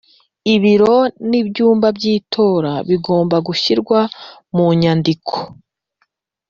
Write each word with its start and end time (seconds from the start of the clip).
Ibiro 0.55 0.95
n 1.29 1.31
ibyumba 1.41 1.87
by 1.97 2.05
itora 2.15 2.73
bigomba 2.89 3.35
gushyirwa 3.47 3.99
munyandiko 4.55 5.35